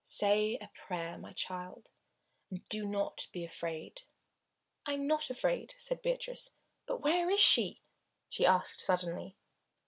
[0.03, 1.91] Say a prayer, my child,
[2.49, 4.01] and do not be afraid."
[4.83, 6.49] "I am not afraid," said Beatrice.
[6.87, 7.83] "But where is she?"
[8.27, 9.37] she asked suddenly.